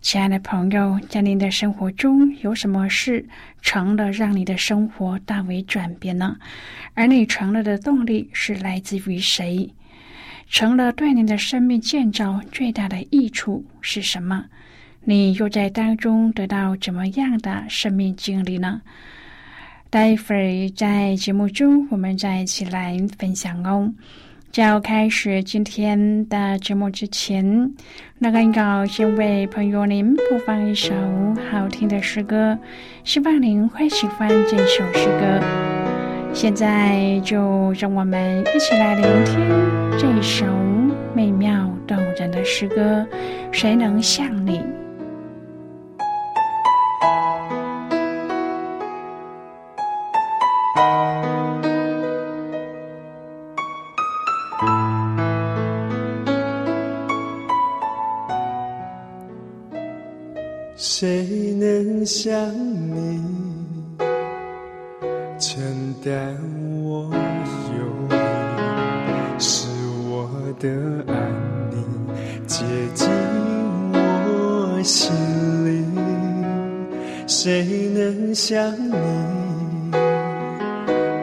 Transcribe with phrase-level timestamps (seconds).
[0.00, 3.24] 亲爱的朋友，在您的生活中有什么事
[3.60, 6.36] 成了，让你的生活大为转变呢？
[6.94, 9.68] 而你成了的动力是来自于谁？
[10.48, 14.44] 成了对你的生命建造最大的益处是什么？
[15.04, 18.80] 你又在当中得到怎么样的生命经历呢？
[19.90, 23.92] 待会儿在节目中，我们再一起来分享哦。
[24.50, 27.72] 在要开始今天的节目之前，
[28.18, 30.92] 那个要先为朋友您播放一首
[31.50, 32.58] 好听的诗歌，
[33.04, 35.40] 希望您会喜欢这首诗歌。
[36.32, 39.38] 现在就让我们一起来聆听
[39.98, 40.46] 这首
[41.14, 43.06] 美妙动人的诗歌。
[43.52, 44.77] 谁能像你？
[62.08, 63.22] 想你
[65.38, 66.34] 承担
[66.82, 68.16] 我忧虑，
[69.38, 69.68] 使
[70.08, 70.26] 我
[70.58, 70.70] 的
[71.06, 71.14] 安
[71.70, 71.84] 宁
[72.46, 72.64] 接
[72.94, 73.06] 近
[73.92, 75.12] 我心
[75.66, 75.84] 里？
[77.26, 79.90] 谁能像你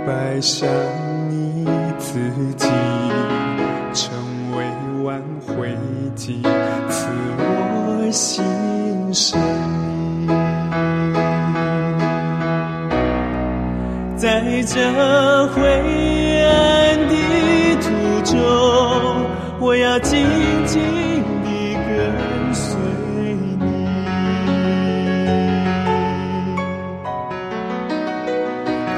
[0.06, 0.70] 摆上
[1.32, 1.66] 你
[1.98, 2.20] 自
[2.56, 2.68] 己，
[3.92, 4.14] 成
[4.56, 4.64] 为
[5.04, 5.76] 挽回
[6.16, 6.44] 剂，
[6.92, 7.08] 赐
[7.40, 8.44] 我心？
[9.12, 9.40] 生
[14.26, 14.74] 在这
[15.50, 15.62] 灰
[16.42, 17.14] 暗的
[17.80, 17.86] 途
[18.24, 18.34] 中，
[19.60, 20.26] 我要紧
[20.66, 20.82] 紧
[21.44, 22.76] 地跟随
[23.60, 23.64] 你。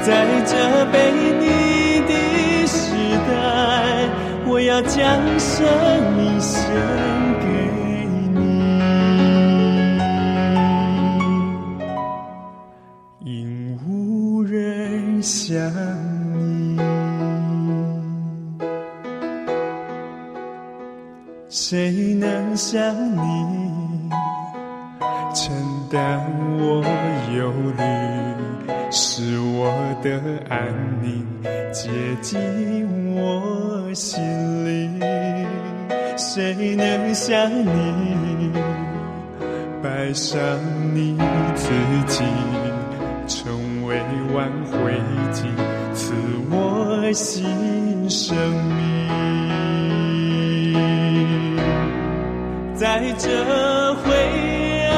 [0.00, 0.56] 在这
[0.86, 2.96] 被你的时
[3.28, 4.08] 代，
[4.46, 4.98] 我要将
[5.38, 5.68] 生
[6.16, 7.27] 命献。
[22.70, 24.10] 想你
[25.34, 25.56] 承
[25.90, 26.20] 担
[26.58, 26.84] 我
[27.34, 27.82] 忧虑，
[28.90, 30.20] 是我的
[30.50, 30.68] 安
[31.00, 31.24] 宁
[31.72, 31.88] 接
[32.20, 34.20] 近我心
[34.66, 35.00] 里？
[36.18, 38.52] 谁能像你
[39.82, 40.38] 爱上
[40.94, 41.16] 你
[41.54, 41.70] 自
[42.06, 42.22] 己，
[43.26, 43.98] 成为
[44.34, 44.92] 挽回
[45.32, 45.44] 剂，
[45.94, 46.12] 赐
[46.50, 49.27] 我新生命？
[52.78, 53.26] 在这
[53.96, 54.04] 灰
[54.86, 54.94] 暗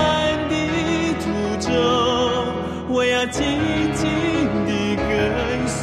[0.50, 0.54] 的
[1.18, 1.24] 途
[1.58, 1.72] 中，
[2.90, 3.42] 我要紧
[3.94, 4.06] 紧
[4.66, 5.08] 地跟
[5.66, 5.80] 随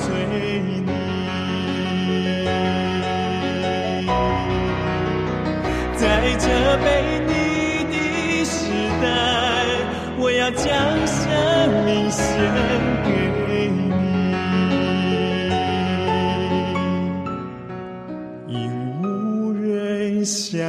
[0.62, 0.85] 你。
[5.96, 6.05] 在
[6.38, 6.46] 这
[6.85, 6.85] 背
[7.26, 7.34] 你
[7.90, 8.70] 的时
[9.02, 9.03] 代，
[10.20, 10.64] 我要将
[11.08, 11.17] 生
[11.84, 12.22] 命献
[13.05, 13.09] 给
[13.72, 13.90] 你，
[18.47, 18.55] 因
[19.02, 20.61] 无人相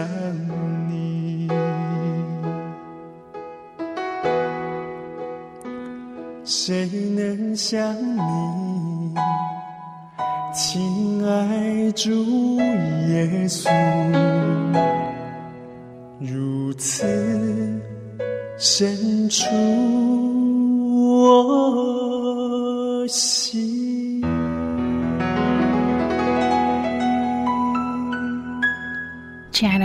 [6.68, 6.86] 谁
[7.16, 9.14] 能像你，
[10.52, 12.10] 亲爱主
[13.08, 13.70] 耶稣，
[16.20, 17.06] 如此
[18.58, 19.46] 深处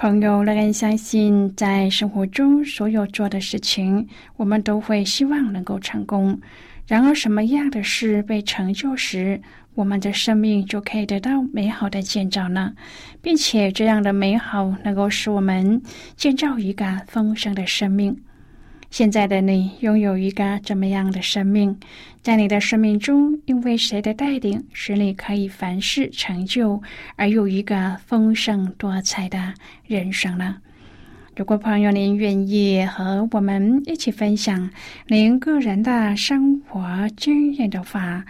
[0.00, 4.06] 朋友，乐人相信，在生活中所有做的事情，
[4.36, 6.40] 我们都会希望能够成功。
[6.86, 9.42] 然而，什么样的事被成就时，
[9.74, 12.74] 我们的生命就可以得到美好的建造呢？
[13.20, 15.82] 并且，这样的美好能够使我们
[16.14, 18.16] 建造一个丰盛的生命。
[18.90, 21.78] 现在的你拥有一个怎么样的生命？
[22.22, 26.80] 在你的生命中，因为谁的带领，使你可以凡事成就，
[27.16, 29.52] 而有一个丰盛多彩的
[29.86, 30.56] 人生呢？
[31.36, 34.68] 如果朋友您愿意和我们一起分享
[35.06, 36.82] 您个人的生活
[37.16, 38.24] 经验的话，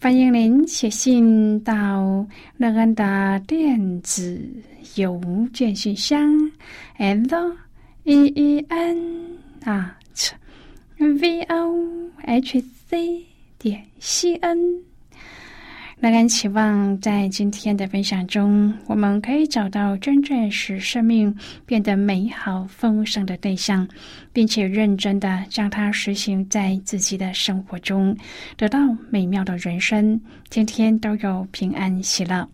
[0.00, 2.26] 欢迎您写信到
[2.56, 4.40] 乐恩的电子
[4.94, 5.20] 邮
[5.52, 6.32] 件信箱
[6.98, 7.56] ，l
[8.04, 8.98] e e n
[9.64, 9.98] 啊。
[11.12, 13.24] V o h c
[13.58, 14.58] 点 c n，
[15.98, 21.34] 那人期望在今天的分享中，我们可以找到真正使生命
[21.66, 23.86] 变得美好丰盛的对象，
[24.32, 28.16] 并且认真的将它实行在自己的生活中，
[28.56, 28.78] 得到
[29.10, 30.18] 美妙的人生，
[30.48, 32.48] 天天都有平安喜乐。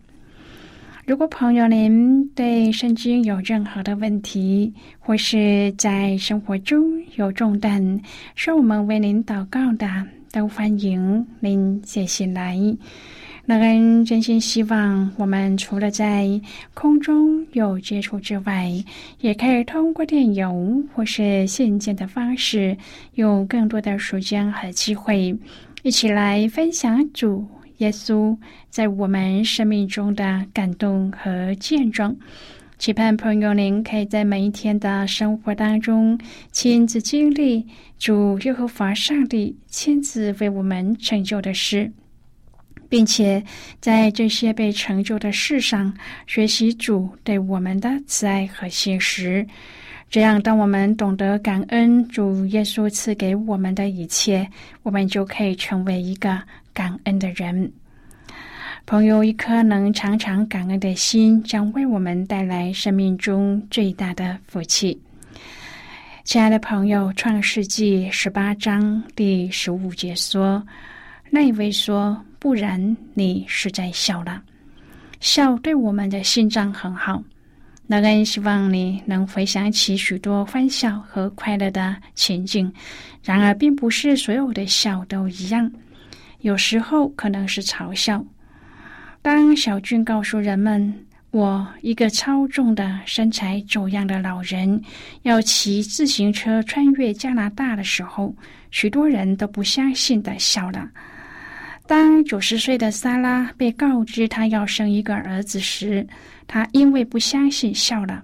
[1.03, 6.83] 如果朋友您对圣经有任何的问题，或是在生活中
[7.15, 7.99] 有重担，
[8.35, 9.87] 需要我们为您祷告的，
[10.31, 12.55] 都欢迎您写信来。
[13.47, 16.39] 乐恩真心希望，我们除了在
[16.75, 18.71] 空中有接触之外，
[19.21, 22.77] 也可以通过电邮或是信件的方式，
[23.15, 25.35] 有更多的时间和机会，
[25.81, 27.43] 一起来分享主。
[27.81, 28.37] 耶稣
[28.69, 32.15] 在我们生命中的感动和见证，
[32.77, 36.17] 期盼朋友您可以在每一天的生活当中
[36.51, 37.65] 亲自经历
[37.97, 41.91] 主耶和华上帝亲自为我们成就的事，
[42.87, 43.43] 并且
[43.79, 45.91] 在这些被成就的事上
[46.27, 49.43] 学习主对我们的慈爱和信实。
[50.07, 54.47] 这样，当我们懂得感恩主耶稣赐给我们的一切，
[54.83, 56.37] 我们就可以成为一个。
[56.73, 57.71] 感恩的人，
[58.85, 64.99] 朋友，一颗能常常感恩的心，将为我们带来生命中最大的福气。
[66.23, 70.65] 亲爱的朋友，《创世纪》十八章第十五节说
[71.29, 74.41] ：“那一位说，不然你是在笑了。
[75.19, 77.21] 笑对我们的心脏很好。
[77.87, 82.71] 那人希望你能回想起许多欢笑和快乐的情景。
[83.23, 85.69] 然而，并不是所有的笑都一样。”
[86.41, 88.23] 有时候可能是嘲笑。
[89.21, 90.93] 当小俊告诉人们
[91.31, 94.81] ：“我一个超重的、身材走样的老人
[95.21, 98.35] 要骑自行车穿越加拿大的时候，
[98.71, 100.89] 许多人都不相信的笑了。
[101.85, 106.07] 当九十岁的萨拉被告知她要生一个儿子时，
[106.47, 108.23] 她因为不相信笑了。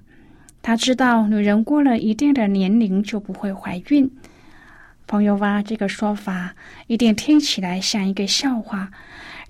[0.62, 4.10] 她知道女人过了一定的年龄就不会怀孕。
[5.08, 6.54] 朋友哇，这个说法
[6.88, 8.92] 一定听起来像一个笑话。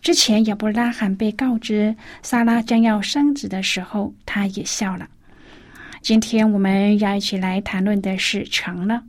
[0.02, 5.08] 之前亚伯拉罕被告知萨拉将要生子的时候，他也笑了。
[6.02, 9.02] 今天我们要一起来谈论的是成了。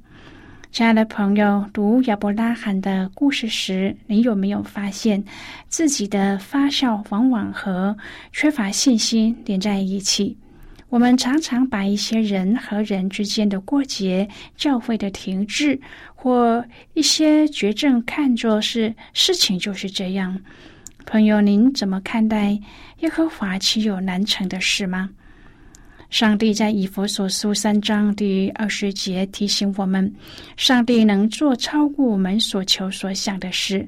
[0.72, 5.22] 亲爱的朋友，读亚伯拉罕的故事时，你有没有发现
[5.68, 7.96] 自己的发笑往往和
[8.32, 10.36] 缺乏信心连在一起？
[10.88, 14.26] 我们常常把一些人和人之间的过节、
[14.56, 15.78] 教会的停滞
[16.14, 16.64] 或
[16.94, 20.40] 一些绝症看作是事情就是这样。
[21.04, 22.58] 朋友，您怎么看待
[23.00, 25.10] 耶和华岂有难成的事吗？
[26.08, 30.10] 上帝在以佛所书三章第二十节提醒我们：
[30.56, 33.86] 上帝能做超过我们所求所想的事。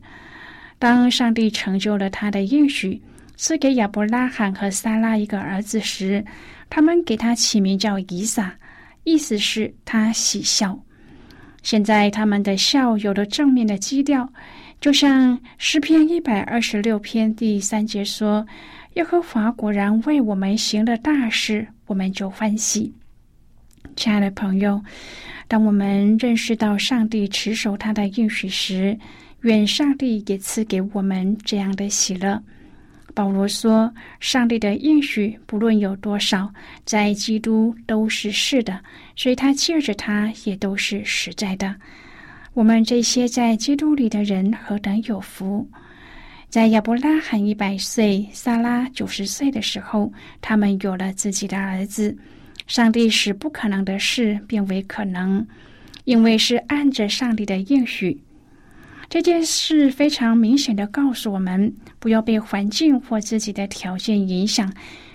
[0.78, 3.00] 当上帝成就了他的应许，
[3.37, 6.23] 赐给亚伯拉罕和撒拉一个儿子时，
[6.70, 8.56] 他们给他起名叫以撒，
[9.04, 10.78] 意思是他喜笑。
[11.62, 14.26] 现在他们的笑有了正面的基调，
[14.80, 18.46] 就像诗篇一百二十六篇第三节说
[18.94, 22.90] ：“耶和华果然为我们行了大事，我们就欢喜。”
[23.96, 24.80] 亲爱的朋友，
[25.48, 28.96] 当我们认识到上帝持守他的应许时，
[29.40, 32.42] 愿上帝也赐给我们这样的喜乐。
[33.14, 36.52] 保罗说：“上帝的应许不论有多少，
[36.85, 38.81] 在基督都是是的，
[39.17, 41.75] 所以他借着他也都是实在的。
[42.55, 45.69] 我们这些在基督里的人何等有福！
[46.49, 52.17] 在亚伯拉罕一百岁、撒拉九十岁的时候，他们有了自己的儿子。
[52.67, 55.47] 上帝使不可能的事变为可能，
[56.05, 58.21] 因为是按着上帝的应许。
[59.11, 64.73] 这件事非常明显的告诉我们，不要被环境或自己的条件影响。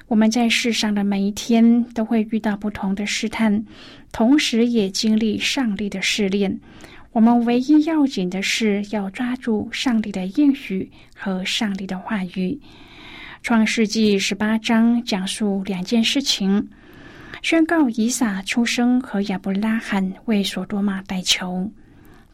[0.08, 3.64] 我们在世上的每一天都会遇到不同的试探，
[4.12, 6.60] 同时也经历上帝的试炼。
[7.14, 12.60] 我们唯一要紧的是要抓住上帝的应许和上帝的话语。
[13.42, 16.68] 创世纪十八章讲述两件事情。
[17.42, 21.72] 宣告以撒出生和亚伯拉罕为所多玛代求。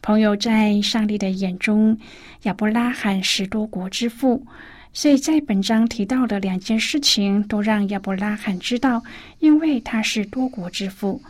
[0.02, 1.96] 朋友在上帝的眼中，
[2.42, 4.44] 亚伯拉罕是多国之父，
[4.92, 9.00] 所以在本章提到的两件事情都让亚伯拉罕知道，
[9.38, 11.22] 因为他是多国之父。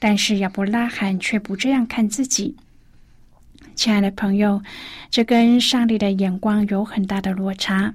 [0.00, 2.54] 但是亚伯拉罕却不这样看自己。
[3.76, 4.60] 亲爱的朋友，
[5.10, 7.94] 这跟上帝的眼光有很大的落差。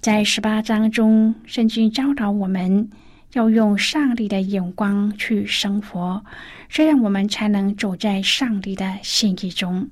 [0.00, 2.88] 在十八章中，圣经教导我们。
[3.32, 6.24] 要用上帝的眼光去生活，
[6.68, 9.88] 这样我们才能走在上帝的心意中。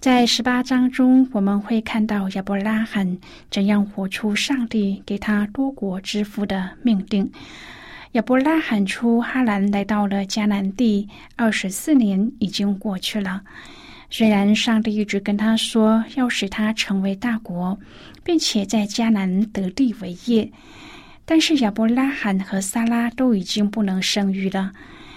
[0.00, 3.18] 在十八章中，我们会看到亚伯拉罕
[3.50, 7.30] 怎样活出上帝给他多国之父的命定。
[8.12, 13.42] 亚伯拉罕出哈兰来到了迦南地，二十四年已经过去了。
[14.08, 17.78] 虽然上帝一直跟他说要使他成为大国，
[18.22, 20.50] 并且在迦南得地为业。
[21.28, 24.72] 但是亚伯拉罕和撒拉都已经不能生育了。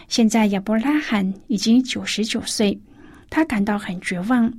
[0.08, 2.78] 现在亚伯拉罕已经九十九岁，
[3.30, 4.52] 他感到很绝望。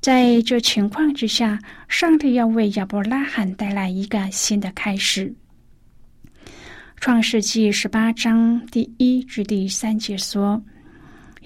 [0.00, 5.32] 在这情况之下，上帝要为亚伯拉罕带来一个新的开始。
[6.96, 10.60] 创世纪十八章第一至第三节说：“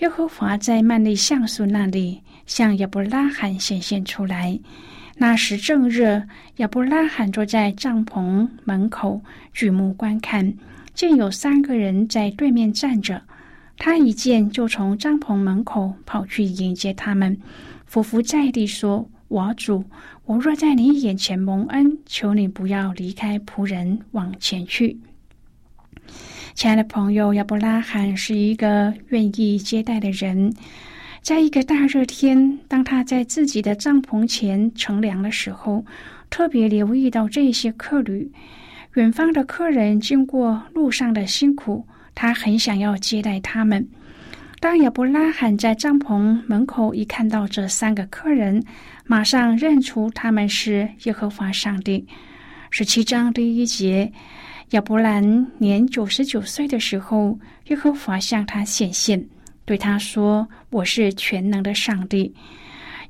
[0.00, 4.58] 耶和华在曼利橡树那里向亚伯拉罕显现出来。”
[5.22, 6.24] 那时正热，
[6.56, 9.20] 亚伯拉罕坐在帐篷门口，
[9.52, 10.52] 举目观看，
[10.94, 13.22] 见有三个人在对面站着。
[13.78, 17.38] 他一见，就从帐篷门口跑去迎接他们，
[17.86, 19.84] 伏伏在地说：“我主，
[20.24, 24.98] 我若在你眼前蒙恩，求你不要离开仆人，往前去。”
[26.54, 30.52] 亲爱的朋友，亚伯拉罕是一个愿意接待的人。
[31.22, 35.84] 在一个大热天，当他在自己的帐篷前乘凉的时候，
[36.28, 38.28] 特别留意到这些客旅。
[38.94, 43.88] 远方的客人经过路上的辛苦，他很想要接待他们。
[44.58, 48.60] 当亚伯拉罕在帐篷门口一看到这三个客人，
[49.06, 52.04] 马上认出他们是耶和华上帝。
[52.70, 54.12] 十七章第一节，
[54.70, 57.38] 亚伯兰年九十九岁的时候，
[57.68, 59.24] 耶和华向他显现。
[59.64, 62.34] 对他说：“我是全能的上帝，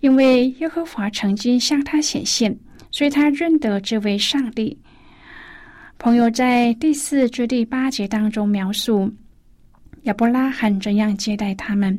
[0.01, 2.57] 因为耶和华曾经向他显现，
[2.91, 4.77] 所以他认得这位上帝。”
[5.99, 9.09] 朋友在第四至第八节当中描述
[10.03, 11.99] 亚伯拉罕怎样接待他们。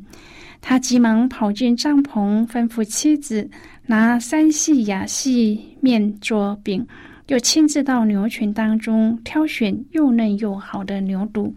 [0.62, 3.50] 他急忙跑进帐篷，吩咐妻子
[3.86, 6.86] 拿三细亚细面做饼，
[7.28, 11.54] 又亲自到牛群当中挑选又嫩又好的牛肚。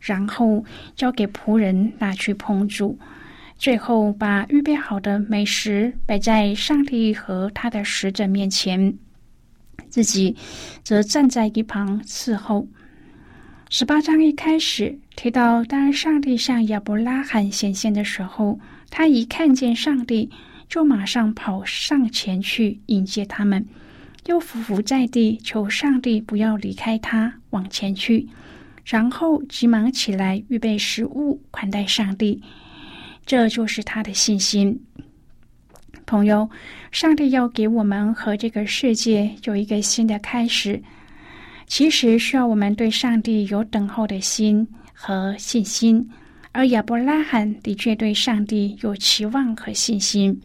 [0.00, 0.64] 然后
[0.96, 2.98] 交给仆人拿去烹煮，
[3.56, 8.96] 最后把预备好的美食摆在上帝和他的使者面前，
[9.88, 10.34] 自己
[10.82, 12.66] 则站在一旁伺候。
[13.68, 18.58] 十八章一开始提到，当上帝向亚伯拉罕显现的时候，
[18.90, 20.30] 他一看见上帝，
[20.68, 23.64] 就马上跑上前去迎接他们，
[24.26, 28.28] 又伏伏在地求上帝不要离开他，往前去。
[28.84, 32.42] 然后急忙起来预备食物款待上帝，
[33.24, 34.80] 这就是他的信心。
[36.06, 36.48] 朋友，
[36.90, 40.82] 上帝要给我们和这个世界有一个新的开始，
[41.66, 46.10] 其实需要我们对上帝有等候的心和信心。
[46.52, 50.40] 而亚伯拉罕的确对上帝有期望和信心。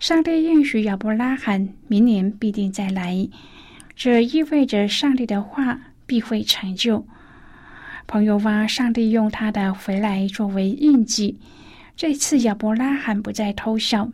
[0.00, 3.28] 上帝应许亚伯拉罕明年必定再来，
[3.94, 7.06] 这意味着上帝的话必会成就。
[8.08, 11.38] 朋友ว่า上帝用他的回来作为印记。
[11.94, 14.10] 这次亚伯拉罕不再偷笑，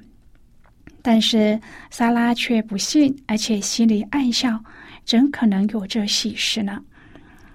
[1.01, 1.61] 但是
[1.91, 4.59] 萨拉却不信，而且心里暗笑：
[5.05, 6.83] 怎可能有这喜事呢？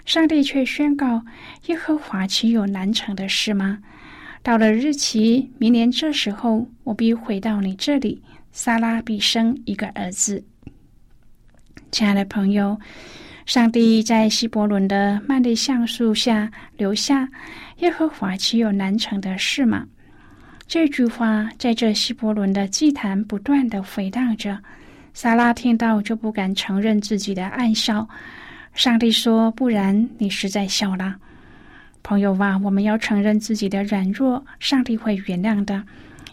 [0.06, 1.26] 上帝却宣告：
[1.66, 3.80] 耶和华岂有难成的事吗？
[4.42, 10.42] 到了日期，明年这时候，我必回到你这里，萨拉必生一个儿子。
[11.92, 12.80] 亲爱的朋友。
[13.50, 17.28] 上帝在希伯伦的曼利橡树下留下
[17.82, 19.88] ：“耶和华岂有难成的事吗？”
[20.70, 24.56] 这句话在这希伯伦的祭坛不断的回荡着。
[25.16, 28.08] 撒拉听到就不敢承认自己的爱笑。
[28.76, 31.16] 上帝说：“不然你实在笑了。”
[32.04, 35.84] 朋友啊，我们要承认自己的软弱，上帝会原谅的，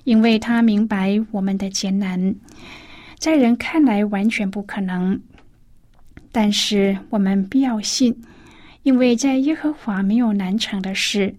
[0.05, 2.35] 因为他明白我们的艰难，
[3.19, 5.19] 在人看来完全不可能，
[6.39, 8.15] 但是我们必要信，
[8.83, 11.35] 因为在耶和华没有难成的事。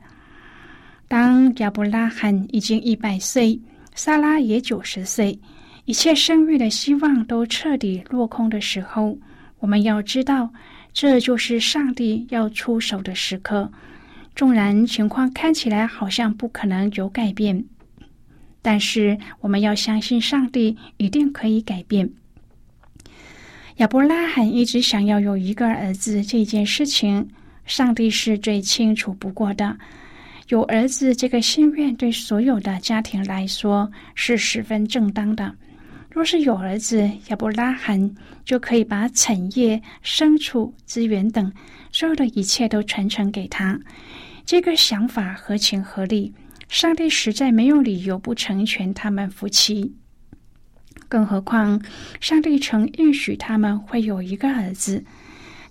[1.08, 3.62] 当亚伯拉罕已经一百岁，
[3.94, 5.40] 撒拉也九十岁，
[5.86, 9.16] 一切生育的希望都彻底落空的时候，
[9.60, 10.52] 我们要知道，
[10.92, 13.72] 这就是上帝要出手的时刻。
[14.36, 17.64] 纵然情况看起来好像不可能有改变，
[18.64, 22.10] 但是我们要相信上帝一定可以改变。
[23.78, 27.28] 亚伯拉罕一直想要有一个儿子这件事情，
[27.66, 29.78] 上帝是最清楚不过的。
[30.48, 35.54] 有儿子这个心愿对所有的家庭来说是十分正当的。
[36.10, 41.52] 若是有儿子，亚伯拉罕就可以把产业、牲畜、资源等
[41.92, 43.80] 所有的一切都传承给他。
[44.44, 46.34] 这个想法合情合理，
[46.68, 49.94] 上帝实在没有理由不成全他们夫妻。
[51.08, 51.82] 更何况，
[52.20, 55.04] 上帝曾应许他们会有一个儿子。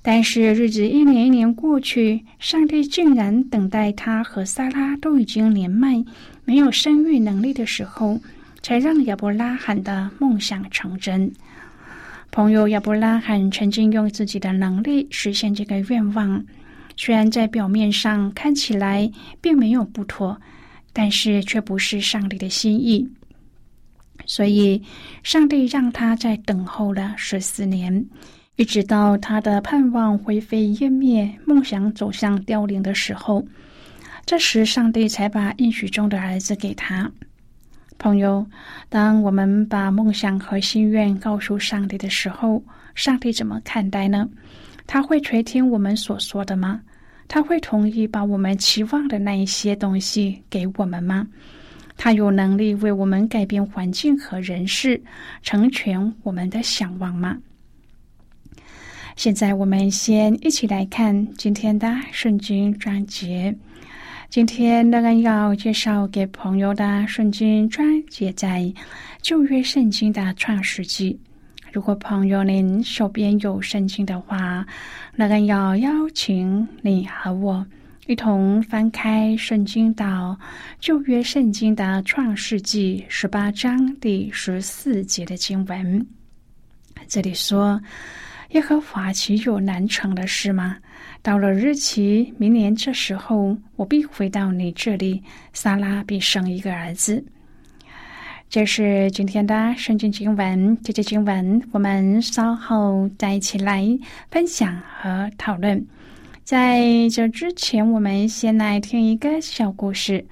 [0.02, 6.04] 但是日子一年一年过去，上帝竟然等待他和撒拉都已经年迈、
[6.44, 8.20] 没有生育能力的时候，
[8.62, 11.32] 才让亚伯拉罕的梦想成真。
[12.30, 16.44] 朋友亚伯拉罕曾经用自己的能力实现这个愿望。
[16.96, 20.40] 虽然在表面上看起来并没有不妥，
[20.92, 23.08] 但是却不是上帝的心意。
[24.26, 24.82] 所以，
[25.22, 28.04] 上帝让他在等候了十四年，
[28.56, 33.46] 一直到他的盼望灰飞烟灭、梦想走向凋零的时候，
[34.26, 37.10] 这时上帝才把应许中的儿子给他。
[37.98, 38.46] 朋友，
[38.88, 42.62] 当我们把梦想和心愿告诉上帝的时候，
[42.94, 44.28] 上帝怎么看待呢？
[44.86, 46.80] 他会垂听我们所说的吗？
[47.28, 51.26] 他会同意把我们期望的那一些东西给我们吗？
[51.96, 55.02] 他有能力为我们改变环境和人事，
[55.42, 57.36] 成全我们的向往吗？
[59.16, 63.56] 现在我们先一起来看今天的圣经章节。
[64.28, 68.70] 今天乐恩要介绍给朋友的圣经章节在
[69.22, 71.18] 旧约圣经的创世纪。
[71.72, 74.66] 如果朋友您手边有圣经的话，
[75.14, 77.64] 那个要邀请你和我
[78.06, 80.38] 一同翻开圣经到
[80.78, 86.06] 旧约圣经的创世纪十八章第十四节的经文。
[87.08, 87.80] 这里说
[88.50, 90.76] ：“耶和华岂有难成的事吗？
[91.20, 95.20] 到了日期，明年这时候，我必回到你这里，
[95.52, 97.24] 撒拉必生一个儿子。”
[98.48, 103.84] 这是今天的圣经经文，这节经文我们稍后再一起来
[104.30, 105.84] 分享和讨论。
[106.46, 110.24] 在这之前，我们先来听一个小故事。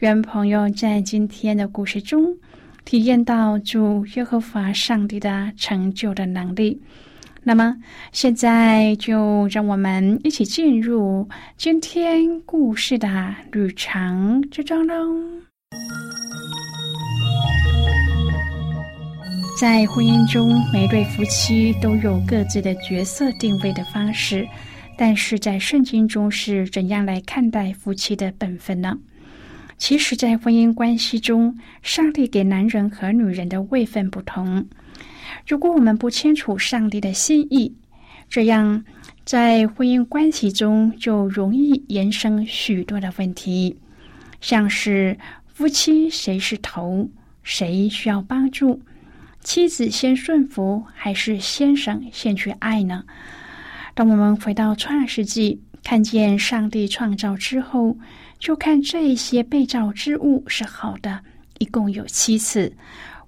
[0.00, 2.36] 愿朋友在今天的故事中
[2.84, 6.78] 体验到主耶和华上帝的成就的能力。
[7.42, 7.74] 那么，
[8.12, 14.94] 现在就让我们一起进入今天故事的旅程之中喽。
[19.58, 24.46] 在婚姻中，每对夫妻都有各自的角色定位的方式，
[24.96, 28.98] 但是在圣经中是怎样来看待夫妻的本分呢？
[29.76, 34.64] 其实，在婚姻关系中，上帝给男人和女人的位分不同。
[35.46, 37.74] 如果我们不清楚上帝的心意，
[38.28, 38.84] 这样
[39.24, 43.76] 在婚姻关系中就容易衍生许多的问题，
[44.40, 47.10] 像是夫妻谁是头，
[47.42, 48.80] 谁需要帮助。
[49.40, 53.04] 妻子先顺服，还是先生先去爱呢？
[53.94, 57.96] 当我们回到创世纪，看见上帝创造之后，
[58.40, 61.20] 就看这一些被造之物是好的，
[61.58, 62.76] 一共有七次，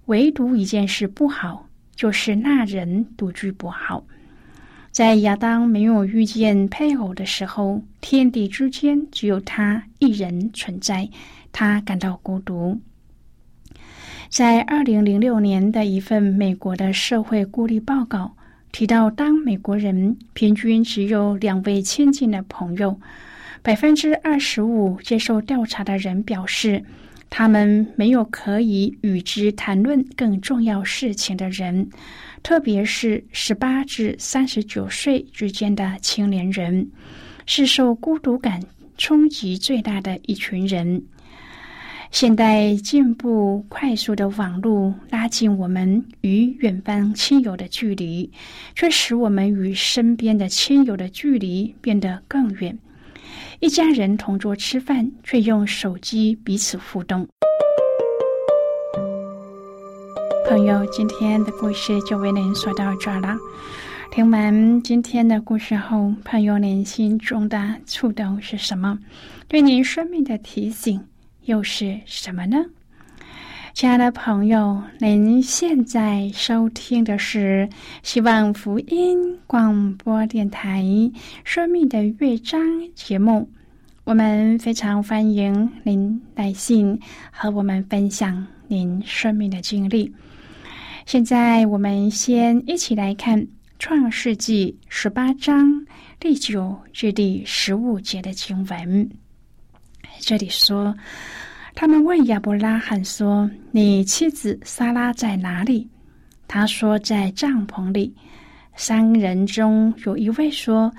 [0.07, 4.05] 唯独一件事不好，就是那人独居不好。
[4.91, 11.09] 在亚当没有遇见配偶的时候，天地之间只有他一人存在，
[11.53, 12.81] 他感到孤独。
[14.29, 18.36] 在二零零六年的一份美国的社会孤立报告
[18.77, 23.01] 提到，当美国人平均只有两位亲近的朋友，
[23.63, 26.85] 百分之二十五接受调查的人表示，
[27.31, 31.89] 他们没有可以与之谈论更重要事情的人，
[32.43, 36.87] 特别是十八至三十九岁之间的青年人，
[37.47, 38.61] 是受孤独感
[38.99, 41.03] 冲击最大的一群人。
[42.19, 48.33] 现代进步快速的网络拉近我们与远方亲友的距离，
[48.75, 52.79] 却使我们与身边的亲友的距离变得更远。
[53.61, 57.29] 一家人同桌吃饭，却用手机彼此互动。
[60.49, 63.37] 朋友，今天的故事就为您说到这儿了。
[64.11, 68.99] 听完今天的故事后，朋友您心中的触动是什么？
[69.47, 70.99] 对您生命的提醒？
[71.47, 72.57] 又是什么呢？
[73.73, 77.69] 亲爱的朋友，您现在收听的是
[78.03, 80.83] 希望福音广播电台
[81.45, 82.61] 《生命的乐章》
[82.95, 83.49] 节目。
[84.03, 86.99] 我们非常欢迎您来信
[87.31, 90.13] 和我们分享您生命的经历。
[91.05, 93.41] 现在，我们先一起来看
[93.79, 95.87] 《创世纪》十八章
[96.19, 99.09] 第九至第十五节的经文。
[100.21, 100.95] 这里说。
[101.75, 105.87] 他们问亚伯拉罕说：“你妻子撒拉在哪里？”
[106.49, 108.15] 他说：“在帐篷里。”
[108.75, 110.93] 三人中有一位说：“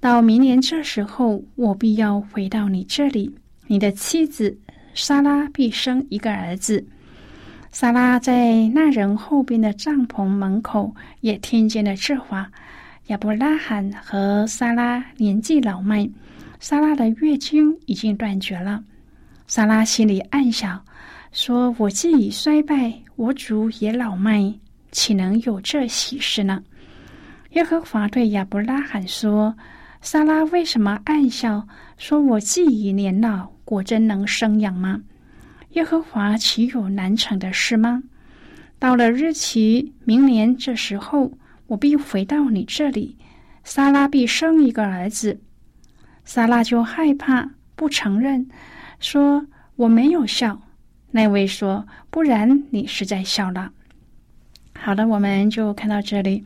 [0.00, 3.32] 到明年这时候，我必要回到你这里，
[3.66, 4.56] 你的妻子
[4.94, 6.84] 撒拉必生一个儿子。”
[7.70, 12.50] 撒拉在那人后边的帐篷门口也听见了这话。
[13.08, 16.08] 亚伯拉罕和撒拉年纪老迈，
[16.66, 18.82] 莎拉的月经已经断绝了。
[19.46, 20.82] 莎拉心里暗想
[21.30, 24.50] ：“说我既已衰败，我主也老迈，
[24.90, 26.64] 岂能有这喜事呢？”
[27.52, 29.54] 耶和华对亚伯拉罕说
[30.00, 31.68] ：“莎拉为什么暗笑？
[31.98, 35.02] 说我既已年老，果真能生养吗？
[35.72, 38.02] 耶和华岂有难成的事吗？
[38.78, 41.30] 到了日期，明年这时候，
[41.66, 43.18] 我必回到你这里，
[43.64, 45.38] 莎拉必生一个儿子。”
[46.24, 48.46] 萨拉就害怕，不承认。
[49.00, 50.62] 说我没有笑，
[51.10, 53.70] 那位说不然你是在笑了。
[54.76, 56.44] 好的，我们就看到这里，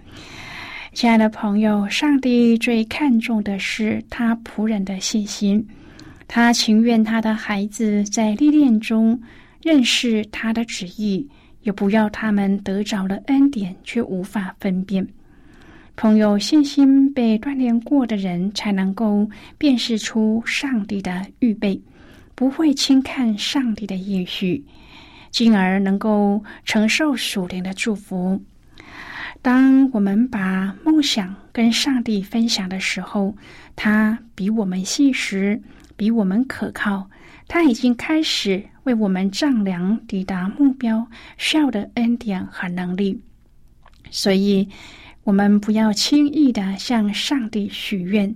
[0.92, 5.66] 亲爱的朋友，上帝最看重的是他仆人的信心，
[6.26, 9.20] 他情愿他的孩子在历练中
[9.62, 11.28] 认识他的旨意，
[11.62, 15.06] 也不要他们得着了恩典却无法分辨。
[16.00, 21.82] 朋友，信心被锻炼过的人，才能够辨识出上帝的预备。
[22.36, 24.64] 不会轻看上帝的应许，
[25.32, 28.40] 进而能够承受属灵的祝福。
[29.42, 33.34] 当我们把梦想跟上帝分享的时候，
[33.74, 35.60] 他比我们信实，
[35.96, 37.10] 比我们可靠。
[37.48, 41.04] 他已经开始为我们丈量抵达目标
[41.38, 43.20] 需要的恩典和能力。
[44.10, 44.68] 所以，
[45.28, 48.34] 我们不要轻易的向上帝许愿。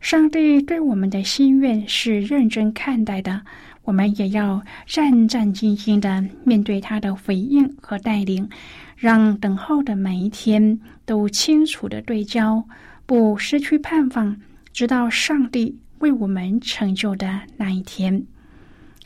[0.00, 3.42] 上帝对我们的心愿是认真看待的，
[3.84, 8.48] 我们也要战战兢兢的面对他的回应和带领，
[8.96, 12.64] 让等候的每一天都清楚的对焦，
[13.06, 14.36] 不失去盼望，
[14.72, 18.26] 直到上帝为我们成就的那一天。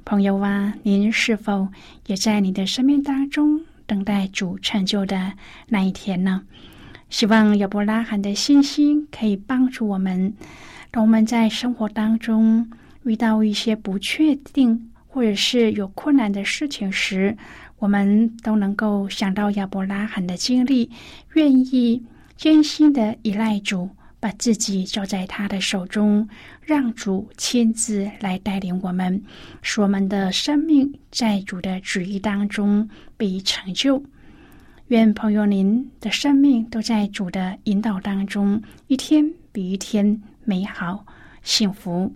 [0.03, 1.69] 朋友啊，您是否
[2.07, 5.35] 也在你的生命当中等待主成就的
[5.69, 6.45] 那一天呢？
[7.11, 10.33] 希望亚伯拉罕的信心可以帮助我们。
[10.91, 12.71] 当我们在生活当中
[13.05, 17.37] 遇到一些不确定或者是有困难的事情时，
[17.79, 20.91] 我们都能够想到亚伯拉罕的经历，
[21.35, 22.05] 愿意
[22.37, 23.89] 艰辛的依赖主，
[24.21, 26.29] 把自己交在他的手中，
[26.61, 29.23] 让主亲自来带领我们，
[29.63, 34.03] 使我们的生命在主的旨意当中被成就。
[34.89, 40.21] 愿朋友您的生命都在主的引导当中，一天比一天。
[40.45, 41.05] 美好
[41.43, 42.11] 幸福，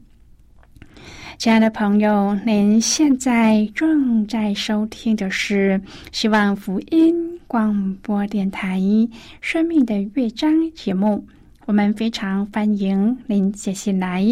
[1.37, 5.79] 亲爱的朋友，您现在正在收听的是
[6.13, 7.15] 希望福音
[7.47, 8.81] 广播电台
[9.43, 11.23] 《生命的乐章》节目。
[11.67, 14.27] 我们非常欢迎您写信来，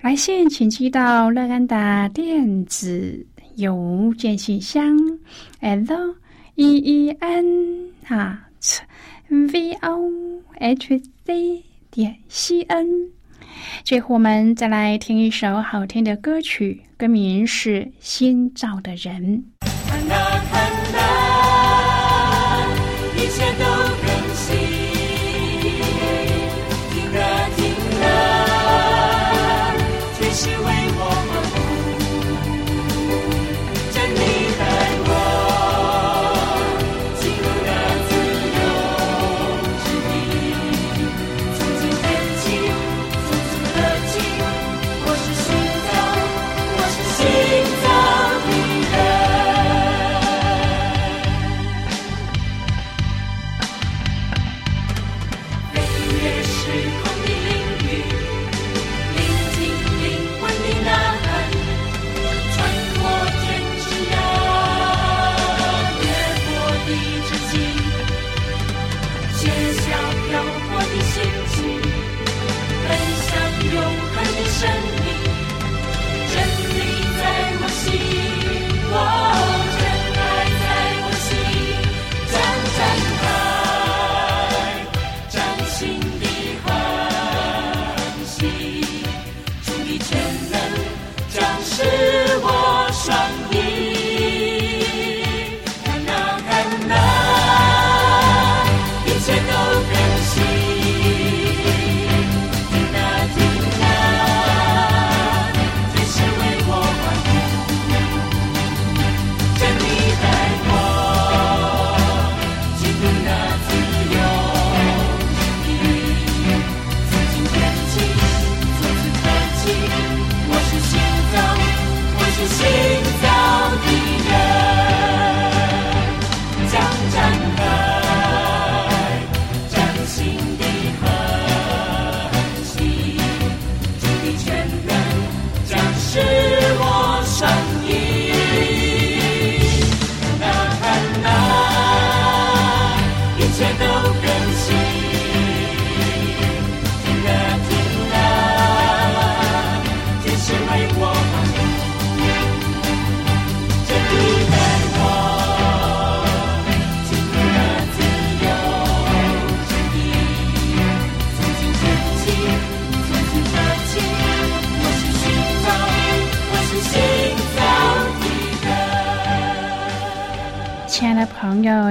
[0.00, 3.26] 来信请寄到乐安的电子
[3.56, 4.96] 邮件信箱
[5.58, 6.14] ：l
[6.54, 8.48] e e n 啊
[9.28, 10.10] v o
[10.58, 12.86] h c 点 c n。
[13.84, 19.44] 最后，我们再来听一首好听的歌曲，歌名是《新造的人》。
[19.88, 22.68] 看啊看啊，
[23.16, 23.69] 一切都